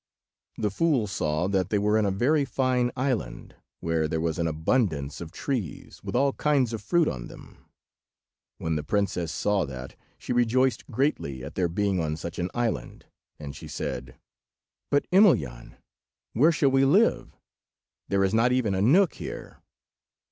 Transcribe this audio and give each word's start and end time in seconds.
The 0.57 0.71
fool 0.71 1.05
saw 1.05 1.47
that 1.49 1.69
they 1.69 1.77
were 1.77 1.95
in 1.95 2.07
a 2.07 2.09
very 2.09 2.43
fine 2.43 2.89
island, 2.95 3.53
where 3.81 4.07
there 4.07 4.19
was 4.19 4.39
an 4.39 4.47
abundance 4.47 5.21
of 5.21 5.31
trees, 5.31 6.01
with 6.03 6.15
all 6.15 6.33
kinds 6.33 6.73
of 6.73 6.81
fruit 6.81 7.07
on 7.07 7.27
them. 7.27 7.65
When 8.57 8.75
the 8.77 8.83
princess 8.83 9.31
saw 9.31 9.63
that, 9.67 9.95
she 10.17 10.33
rejoiced 10.33 10.89
greatly 10.89 11.43
at 11.43 11.53
their 11.53 11.67
being 11.69 11.99
on 11.99 12.17
such 12.17 12.39
an 12.39 12.49
island, 12.55 13.05
and 13.37 13.55
she 13.55 13.67
said— 13.67 14.17
"But, 14.89 15.05
Emelyan, 15.11 15.77
where 16.33 16.51
shall 16.51 16.71
we 16.71 16.83
live? 16.83 17.37
there 18.07 18.23
is 18.23 18.33
not 18.33 18.51
even 18.51 18.73
a 18.73 18.81
nook 18.81 19.13
here." 19.13 19.57